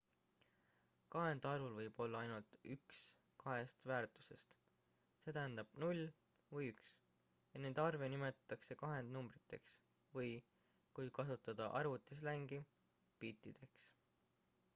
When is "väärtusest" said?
3.91-4.55